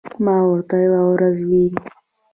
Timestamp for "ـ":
1.69-1.73